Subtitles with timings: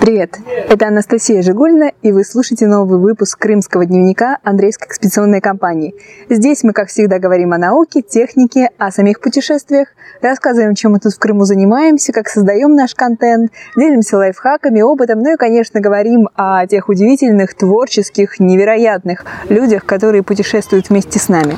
[0.00, 0.36] Привет!
[0.68, 5.94] Это Анастасия Жигульна, и вы слушаете новый выпуск Крымского дневника Андрейской экспедиционной компании.
[6.28, 9.88] Здесь мы, как всегда, говорим о науке, технике, о самих путешествиях,
[10.20, 15.32] рассказываем, чем мы тут в Крыму занимаемся, как создаем наш контент, делимся лайфхаками, опытом, ну
[15.32, 21.56] и, конечно, говорим о тех удивительных, творческих, невероятных людях, которые путешествуют вместе с нами.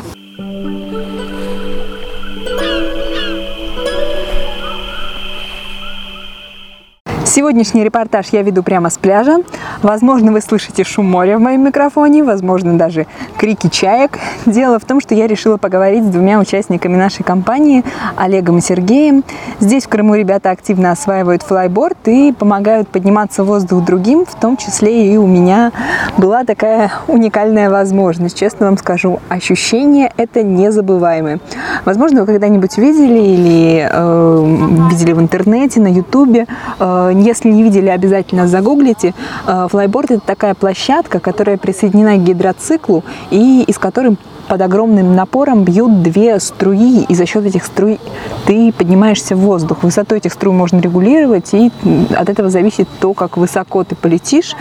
[7.38, 9.36] Сегодняшний репортаж я веду прямо с пляжа.
[9.80, 13.06] Возможно, вы слышите шум моря в моем микрофоне, возможно, даже
[13.36, 14.18] крики чаек.
[14.44, 17.84] Дело в том, что я решила поговорить с двумя участниками нашей компании,
[18.16, 19.22] Олегом и Сергеем.
[19.60, 24.56] Здесь, в Крыму, ребята активно осваивают флайборд и помогают подниматься в воздух другим, в том
[24.56, 25.70] числе и у меня
[26.16, 28.36] была такая уникальная возможность.
[28.36, 31.38] Честно вам скажу, ощущение это незабываемое.
[31.84, 36.48] Возможно, вы когда-нибудь видели или э, видели в интернете, на ютубе
[36.80, 39.14] э, если не видели, обязательно загуглите.
[39.46, 44.16] Э, флайборд– это такая площадка, которая присоединена к гидроциклу и из которой
[44.48, 48.00] под огромным напором бьют две струи, и за счет этих струй
[48.46, 49.82] ты поднимаешься в воздух.
[49.82, 51.70] Высоту этих струй можно регулировать, и
[52.16, 54.54] от этого зависит то, как высоко ты полетишь.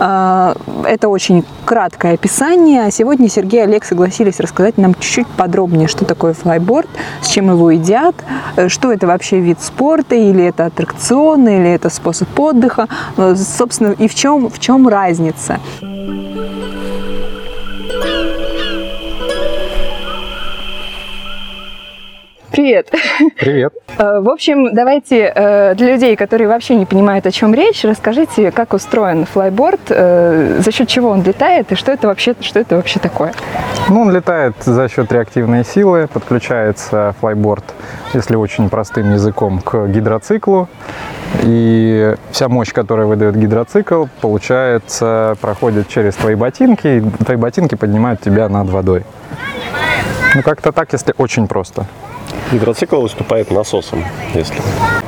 [0.00, 2.82] Э, это очень краткое описание.
[2.82, 6.88] А сегодня Сергей и Олег согласились рассказать нам чуть-чуть подробнее, что такое флайборд,
[7.22, 8.16] с чем его едят,
[8.56, 12.88] э, что это вообще вид спорта, или это аттракцион, или это способ отдыха,
[13.36, 15.60] собственно, и в чем, в чем разница.
[22.68, 22.90] Привет.
[23.40, 23.72] Привет.
[23.96, 28.50] Э, в общем, давайте э, для людей, которые вообще не понимают, о чем речь, расскажите,
[28.50, 32.76] как устроен флайборд, э, за счет чего он летает и что это вообще, что это
[32.76, 33.32] вообще такое?
[33.88, 37.64] Ну, он летает за счет реактивной силы, подключается флайборд,
[38.12, 40.68] если очень простым языком, к гидроциклу.
[41.44, 48.20] И вся мощь, которую выдает гидроцикл, получается, проходит через твои ботинки, и твои ботинки поднимают
[48.20, 49.04] тебя над водой.
[50.34, 51.86] Ну, как-то так, если очень просто.
[52.52, 54.04] Гидроцикл выступает насосом,
[54.34, 54.56] если.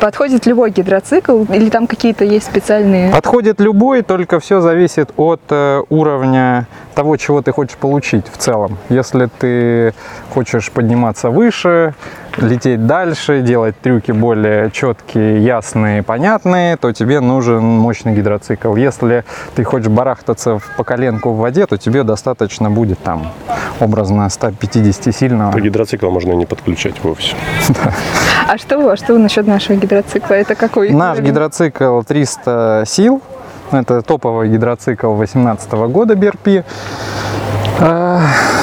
[0.01, 3.13] Подходит любой гидроцикл или там какие-то есть специальные?
[3.13, 6.67] Подходит любой, только все зависит от э, уровня
[7.01, 8.77] того, чего ты хочешь получить в целом.
[8.91, 9.95] Если ты
[10.35, 11.95] хочешь подниматься выше,
[12.37, 18.77] лететь дальше, делать трюки более четкие, ясные, понятные, то тебе нужен мощный гидроцикл.
[18.77, 19.25] Если
[19.55, 23.33] ты хочешь барахтаться по коленку в воде, то тебе достаточно будет там
[23.81, 25.53] образно 150 сильного.
[25.53, 27.35] То гидроцикл можно и не подключать вовсе.
[28.47, 30.35] А что, а что насчет нашего гидроцикла?
[30.35, 30.91] Это какой?
[30.91, 33.23] Наш гидроцикл 300 сил.
[33.73, 36.65] Это топовый гидроцикл 2018 года BRP.
[37.79, 38.19] Э,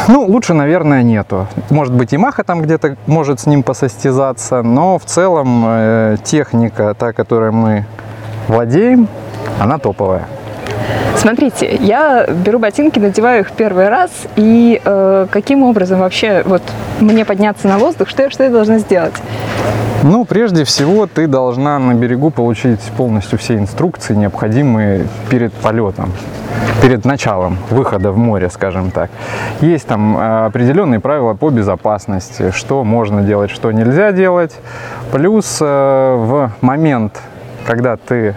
[0.08, 1.48] ну, лучше, наверное, нету.
[1.70, 7.14] Может быть, Маха там где-то может с ним посостязаться, но в целом э, техника, та,
[7.14, 7.86] которой мы
[8.48, 9.08] владеем,
[9.60, 10.28] она топовая.
[11.18, 16.62] Смотрите, я беру ботинки, надеваю их первый раз, и э, каким образом вообще вот
[17.00, 19.16] мне подняться на воздух, что, что я должна сделать?
[20.04, 26.14] Ну, прежде всего, ты должна на берегу получить полностью все инструкции, необходимые перед полетом,
[26.84, 29.10] перед началом выхода в море, скажем так.
[29.60, 34.56] Есть там э, определенные правила по безопасности, что можно делать, что нельзя делать.
[35.12, 37.20] Плюс э, в момент,
[37.66, 38.36] когда ты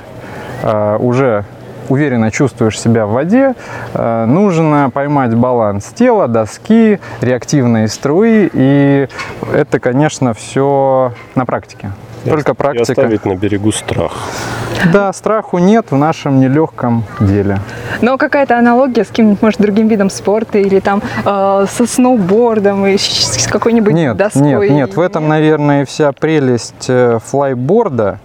[0.63, 1.45] э, уже
[1.91, 3.55] уверенно чувствуешь себя в воде,
[3.93, 9.09] э, нужно поймать баланс тела, доски, реактивные струи, и
[9.53, 11.93] это, конечно, все на практике.
[12.25, 12.93] Только практика.
[12.93, 14.13] И оставить на берегу страх.
[14.93, 17.59] Да, страху нет в нашем нелегком деле.
[18.01, 22.97] Но какая-то аналогия с каким-нибудь, может, другим видом спорта или там э, со сноубордом и
[22.97, 24.69] с какой-нибудь нет, доской?
[24.69, 28.21] Нет, нет, в этом, наверное, вся прелесть э, флайборда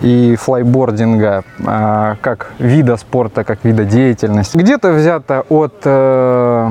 [0.00, 4.56] и флайбординга а, как вида спорта, как вида деятельности.
[4.56, 6.70] Где-то взято от э,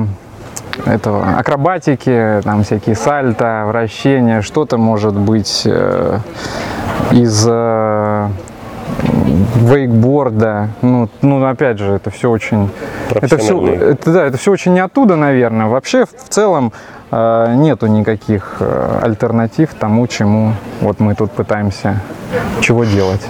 [0.86, 6.18] этого акробатики, там всякие сальто, вращения, что-то может быть э,
[7.12, 8.28] из э,
[9.56, 10.68] вейкборда.
[10.82, 12.70] Ну, ну, опять же, это все очень...
[13.10, 15.66] Это все, это, да, это все очень не оттуда, наверное.
[15.66, 16.72] Вообще, в целом,
[17.54, 22.00] нету никаких э, альтернатив тому, чему вот мы тут пытаемся
[22.60, 23.26] чего делать.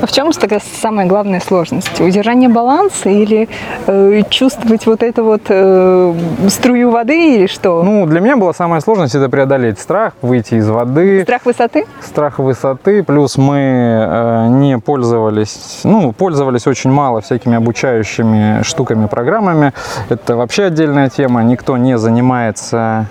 [0.00, 2.00] А в чем тогда самая главная сложность?
[2.00, 3.48] Удержание баланса или
[3.86, 6.14] э, чувствовать вот эту вот э,
[6.48, 7.82] струю воды или что?
[7.82, 11.22] Ну, для меня была самая сложность это преодолеть страх, выйти из воды.
[11.22, 11.86] Страх высоты?
[12.02, 19.72] Страх высоты, плюс мы э, не пользовались, ну, пользовались очень мало всякими обучающими штуками, программами.
[20.08, 23.06] Это вообще отдельная тема, никто не занимается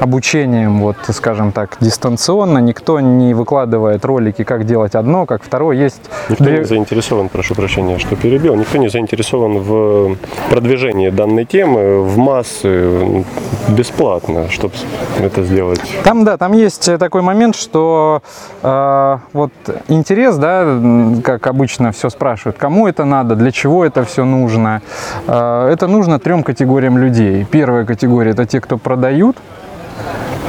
[0.00, 2.58] обучением, вот, скажем так, дистанционно.
[2.58, 5.76] Никто не выкладывает ролики, как делать одно, как второе.
[5.76, 10.16] Есть Никто две- не заинтересован, прошу прощения, что перебил, никто не заинтересован в
[10.50, 13.24] продвижении данной темы в массы
[13.68, 14.74] бесплатно, чтобы
[15.20, 15.80] это сделать.
[16.02, 18.22] Там, да, там есть такой момент, что
[18.62, 19.52] э, вот
[19.88, 20.66] интерес, да,
[21.22, 24.82] как обычно все спрашивают, кому это надо, для чего это все нужно.
[25.26, 27.46] Э, это нужно трем категориям людей.
[27.50, 29.36] Первая категория это те, кто продают.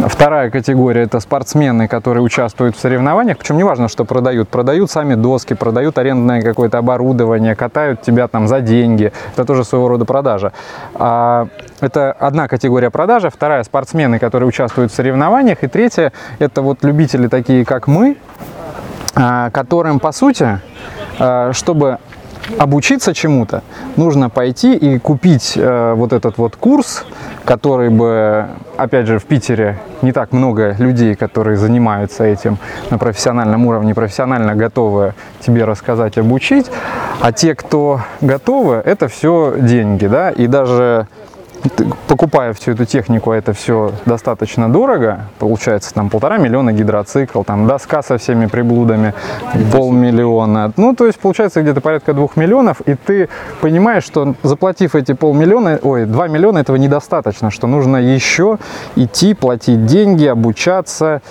[0.07, 3.37] Вторая категория это спортсмены, которые участвуют в соревнованиях.
[3.37, 4.49] Причем не важно, что продают.
[4.49, 9.11] Продают сами доски, продают арендное какое-то оборудование, катают тебя там за деньги.
[9.33, 10.51] Это тоже своего рода продажа.
[10.93, 11.47] А,
[11.79, 13.29] это одна категория продажи.
[13.29, 15.63] Вторая спортсмены, которые участвуют в соревнованиях.
[15.63, 18.17] И третья это вот любители такие, как мы,
[19.15, 20.59] а, которым по сути,
[21.19, 21.99] а, чтобы
[22.57, 23.63] обучиться чему-то,
[23.95, 27.05] нужно пойти и купить э, вот этот вот курс,
[27.43, 28.47] который бы,
[28.77, 32.57] опять же, в Питере не так много людей, которые занимаются этим
[32.89, 36.67] на профессиональном уровне, профессионально готовы тебе рассказать, обучить,
[37.21, 41.07] а те, кто готовы, это все деньги, да, и даже
[42.07, 48.01] покупая всю эту технику, это все достаточно дорого, получается там полтора миллиона гидроцикл, там доска
[48.01, 49.13] со всеми приблудами,
[49.71, 53.29] полмиллиона, ну то есть получается где-то порядка двух миллионов, и ты
[53.61, 58.57] понимаешь, что заплатив эти полмиллиона, ой, два миллиона этого недостаточно, что нужно еще
[58.95, 61.21] идти, платить деньги, обучаться,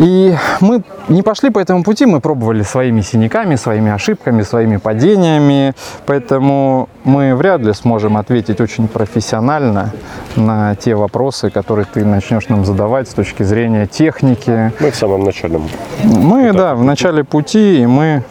[0.00, 5.74] и мы не пошли по этому пути, мы пробовали своими синяками, своими ошибками, своими падениями,
[6.06, 9.92] поэтому мы вряд ли сможем ответить очень профессионально
[10.36, 14.72] на те вопросы, которые ты начнешь нам задавать с точки зрения техники.
[14.80, 15.60] Мы в самом начале.
[16.02, 18.24] Мы, да, в начале пути, и мы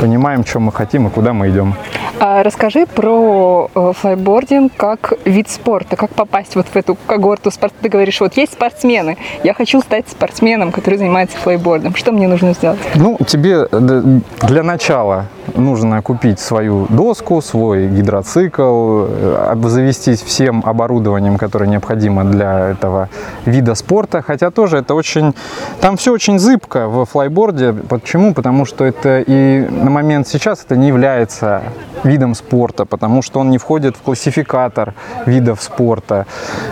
[0.00, 1.74] понимаем, что мы хотим и куда мы идем.
[2.22, 7.76] А расскажи про э, флайбординг как вид спорта, как попасть вот в эту когорту спорта.
[7.80, 11.94] Ты говоришь, вот есть спортсмены, я хочу стать спортсменом, который занимается флайбордом.
[11.94, 12.78] Что мне нужно сделать?
[12.94, 21.38] Ну, тебе д- для начала нужно купить свою доску, свой гидроцикл, э, обзавестись всем оборудованием,
[21.38, 23.08] которое необходимо для этого
[23.46, 24.20] вида спорта.
[24.20, 25.34] Хотя тоже это очень...
[25.80, 27.72] Там все очень зыбко в флайборде.
[27.72, 28.34] Почему?
[28.34, 31.62] Потому что это и на момент сейчас это не является
[32.10, 34.94] видом спорта, потому что он не входит в классификатор
[35.26, 36.26] видов спорта.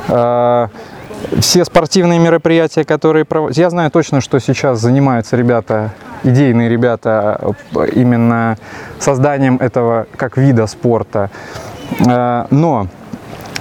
[0.09, 0.69] Э,
[1.41, 5.93] все спортивные мероприятия, которые проводятся, я знаю точно, что сейчас занимаются ребята,
[6.25, 8.57] идейные ребята, э, именно
[8.99, 11.31] созданием этого как вида спорта.
[12.07, 12.89] Э, Но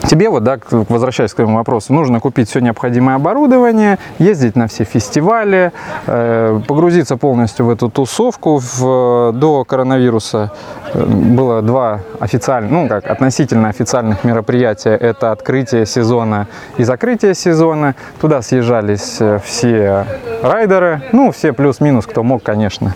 [0.07, 4.85] Тебе вот, да, возвращаясь к твоему вопросу, нужно купить все необходимое оборудование, ездить на все
[4.85, 5.73] фестивали,
[6.05, 8.61] э, погрузиться полностью в эту тусовку.
[8.63, 10.51] В- до коронавируса
[10.93, 14.95] э, было два официальных, ну как относительно официальных мероприятия.
[14.95, 17.95] Это открытие сезона и закрытие сезона.
[18.21, 20.05] Туда съезжались э, все
[20.41, 22.93] райдеры, ну все плюс-минус, кто мог, конечно.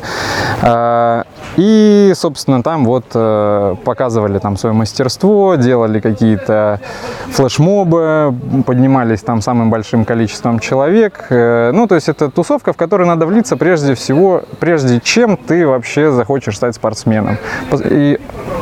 [1.58, 6.80] И, собственно, там вот э, показывали там свое мастерство, делали какие-то
[7.32, 8.34] флешмобы,
[8.66, 11.26] поднимались там самым большим количеством человек.
[11.30, 15.68] Э, Ну, то есть это тусовка, в которой надо влиться прежде всего, прежде чем ты
[15.68, 17.38] вообще захочешь стать спортсменом.
[17.90, 18.20] И,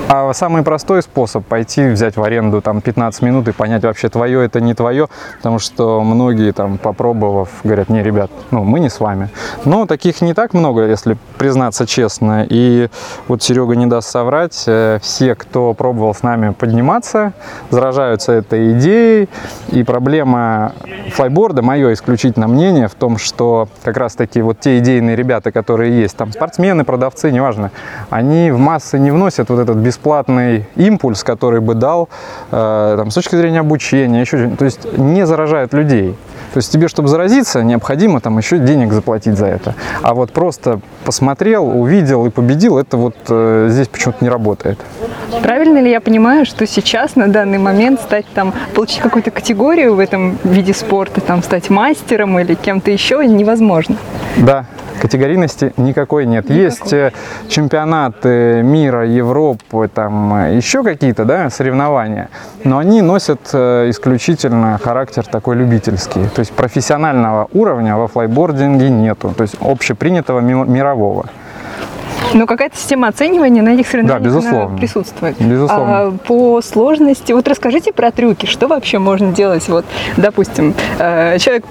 [0.07, 4.44] а самый простой способ пойти взять в аренду там 15 минут и понять вообще твое
[4.45, 5.07] это не твое,
[5.38, 9.30] потому что многие там попробовав говорят, не, ребят, ну мы не с вами.
[9.65, 12.46] Но таких не так много, если признаться честно.
[12.50, 12.78] И
[13.27, 17.33] вот Серега не даст соврать, э, все, кто пробовал с нами подниматься,
[17.69, 19.29] заражаются этой идеей.
[19.69, 20.74] И проблема
[21.13, 26.00] флайборда, мое исключительно мнение, в том, что как раз таки вот те идейные ребята, которые
[26.00, 27.71] есть, там спортсмены, продавцы, неважно,
[28.09, 32.09] они в массы не вносят вот этот бесплатный импульс, который бы дал
[32.51, 36.15] э, там, с точки зрения обучения, еще то есть не заражают людей.
[36.53, 39.75] То есть тебе, чтобы заразиться, необходимо там еще денег заплатить за это.
[40.01, 44.79] А вот просто посмотрел, увидел и победил, это вот э, здесь почему-то не работает.
[45.41, 50.00] Правильно ли я понимаю, что сейчас на данный момент стать там, получить какую-то категорию в
[50.00, 53.98] этом виде спорта, там стать мастером или кем-то еще невозможно?
[54.38, 54.65] Да,
[55.00, 56.50] категорийности никакой нет.
[56.50, 57.12] Есть э,
[57.48, 62.29] чемпионаты мира, Европы, там э, еще какие-то да, соревнования,
[62.63, 66.25] но они носят э, исключительно характер такой любительский.
[66.36, 71.25] То есть профессионального уровня во флайбординге нету, то есть общепринятого ми- мирового.
[72.33, 74.77] Но какая-то система оценивания на этих соревнованиях Да, безусловно.
[74.77, 75.36] присутствует.
[75.41, 76.00] Безусловно.
[76.00, 79.67] А по сложности, вот расскажите про трюки, что вообще можно делать?
[79.69, 79.86] Вот,
[80.17, 81.65] допустим, э, человек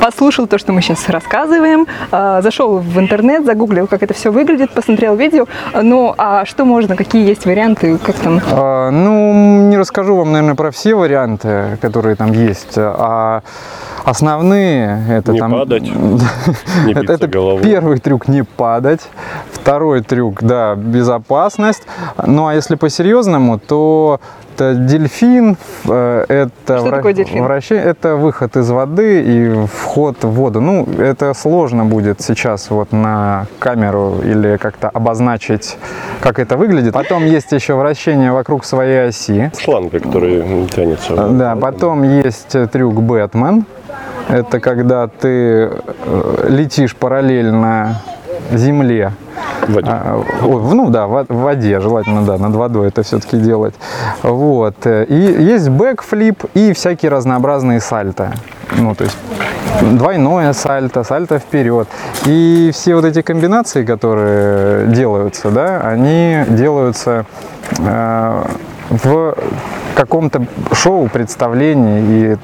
[0.00, 4.70] послушал то, что мы сейчас рассказываем, э, зашел в интернет, загуглил, как это все выглядит,
[4.72, 5.46] посмотрел видео.
[5.80, 8.40] Ну, а что можно, какие есть варианты, как там?
[8.52, 13.42] А, ну, не расскажу вам, наверное, про все варианты, которые там есть, а
[14.04, 15.52] основные это Не там...
[15.52, 15.82] падать,
[16.86, 17.62] не биться это головой.
[17.62, 19.00] первый трюк не падать,
[19.52, 21.82] второй трюк, да, безопасность.
[22.24, 24.20] Ну а если по-серьезному, то
[24.54, 25.56] это дельфин,
[25.88, 27.42] э, это, Что такое дельфин?
[27.42, 30.60] вращение, это выход из воды и вход в воду.
[30.60, 35.76] Ну, это сложно будет сейчас вот на камеру или как-то обозначить,
[36.20, 36.94] как это выглядит.
[36.94, 39.50] Потом есть еще вращение вокруг своей оси.
[39.58, 41.16] Шланг, который тянется.
[41.30, 43.66] Да, потом есть э, трюк Бэтмен.
[44.28, 48.00] Это когда ты э, летишь параллельно
[48.52, 49.12] земле.
[49.66, 49.90] В воде.
[49.90, 53.74] А, ну да, в, в воде, желательно, да, над водой это все-таки делать.
[54.22, 54.74] Вот.
[54.84, 58.32] э, И есть бэкфлип и всякие разнообразные сальто.
[58.76, 59.16] Ну, то есть
[59.82, 61.88] двойное сальто, сальто вперед.
[62.26, 67.26] И все вот эти комбинации, которые делаются, да, они делаются
[67.78, 68.42] э,
[68.90, 69.34] в
[69.94, 72.36] каком-то шоу, представлении, и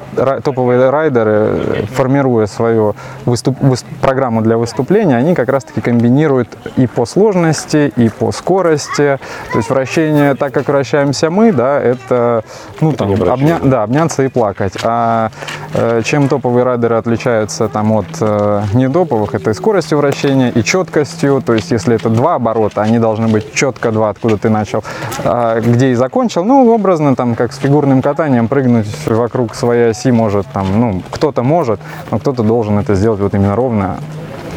[0.42, 2.95] топовые райдеры, э, формируя свою
[3.26, 9.19] выступ- выс- программу для выступления, они как раз-таки комбинируют и по сложности, и по скорости.
[9.52, 12.45] То есть вращение, так как вращаемся мы, да, это,
[12.80, 14.75] ну, там, обня- да, обняться и плакать.
[14.85, 15.30] А
[15.75, 21.42] э, чем топовые райдеры отличаются там, от э, недоповых, это и скоростью вращения, и четкостью.
[21.45, 24.83] То есть если это два оборота, они должны быть четко два, откуда ты начал,
[25.25, 26.45] а где и закончил.
[26.45, 31.42] Ну, образно, там, как с фигурным катанием, прыгнуть вокруг своей оси может, там, ну, кто-то
[31.42, 31.80] может,
[32.11, 33.97] но кто-то должен это сделать вот именно ровно,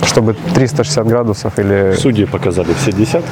[0.06, 1.94] чтобы 360 градусов или...
[1.98, 3.28] Судьи показали все десятки,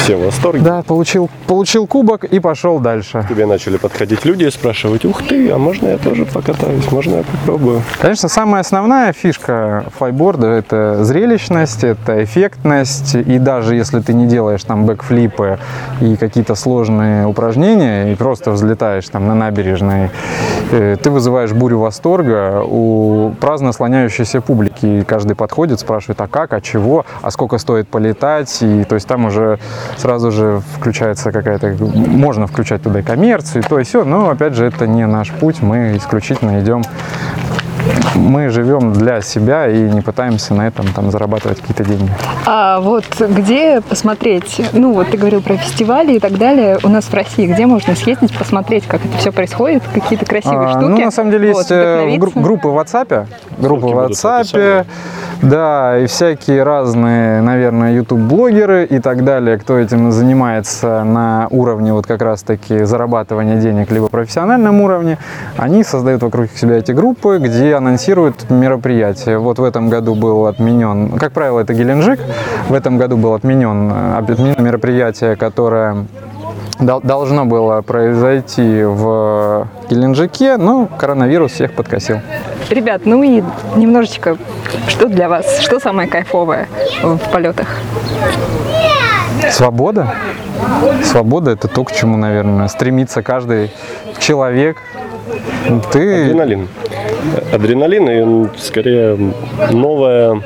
[0.00, 0.60] все в восторге.
[0.60, 3.22] Да, получил, получил кубок и пошел дальше.
[3.22, 7.16] К тебе начали подходить люди и спрашивать, ух ты, а можно я тоже покатаюсь, можно
[7.16, 7.82] я попробую?
[8.00, 13.14] Конечно, самая основная фишка флайборда– это зрелищность, это эффектность.
[13.14, 15.58] И даже если ты не делаешь там бэкфлипы
[16.00, 20.10] и какие-то сложные упражнения, и просто взлетаешь там на набережной,
[20.72, 24.86] э, ты вызываешь бурю восторга у праздно слоняющейся публики.
[24.86, 28.58] И каждый подходит, спрашивает, а как, а чего, а сколько стоит полетать.
[28.62, 29.58] И то есть там уже
[29.96, 31.76] сразу же включается какая-то...
[31.80, 34.04] Можно включать туда и коммерцию, и то и все.
[34.04, 35.62] Но, опять же, это не наш путь.
[35.62, 36.82] Мы исключительно идем
[38.14, 42.10] мы живем для себя и не пытаемся на этом там зарабатывать какие-то деньги.
[42.46, 47.04] А вот где посмотреть, ну вот ты говорил про фестивали и так далее, у нас
[47.04, 50.84] в России, где можно съездить, посмотреть, как это все происходит, какие-то красивые А, штуки?
[50.84, 53.26] ну, на самом деле, Вот, есть э, гру- группы в WhatsApp,
[53.58, 54.86] группы в WhatsApp.
[55.42, 62.06] Да, и всякие разные, наверное, YouTube-блогеры и так далее, кто этим занимается на уровне вот
[62.06, 65.18] как раз-таки зарабатывания денег, либо профессиональном уровне,
[65.56, 69.38] они создают вокруг себя эти группы, где анонсируют мероприятия.
[69.38, 72.20] Вот в этом году был отменен, как правило, это Геленджик,
[72.68, 76.06] в этом году был отменен, э, отменено мероприятие, которое
[76.78, 82.18] должно было произойти в Геленджике, но коронавирус всех подкосил.
[82.70, 83.42] Ребят, ну и
[83.76, 84.36] немножечко,
[84.88, 86.68] что для вас, что самое кайфовое
[87.02, 87.68] в полетах?
[89.50, 90.14] Свобода?
[91.04, 93.72] Свобода– это то, к чему, наверное, стремится каждый
[94.18, 94.76] человек.
[95.92, 96.68] Ты Адреналин.
[97.52, 99.32] Адреналин и скорее
[99.70, 100.42] новая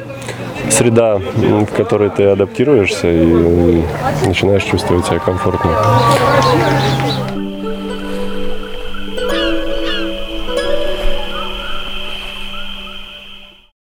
[0.70, 3.82] среда, в которой ты адаптируешься и
[4.26, 5.70] начинаешь чувствовать себя комфортно.